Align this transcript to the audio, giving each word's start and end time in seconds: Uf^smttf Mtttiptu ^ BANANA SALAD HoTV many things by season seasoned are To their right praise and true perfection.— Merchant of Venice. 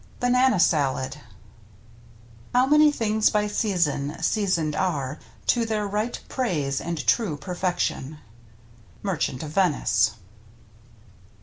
Uf^smttf 0.01 0.07
Mtttiptu 0.07 0.17
^ 0.17 0.19
BANANA 0.33 0.59
SALAD 0.59 1.21
HoTV 2.55 2.71
many 2.71 2.91
things 2.91 3.29
by 3.29 3.45
season 3.45 4.17
seasoned 4.23 4.75
are 4.75 5.19
To 5.45 5.63
their 5.63 5.87
right 5.87 6.19
praise 6.27 6.81
and 6.81 7.05
true 7.05 7.37
perfection.— 7.37 8.17
Merchant 9.03 9.43
of 9.43 9.51
Venice. 9.51 10.13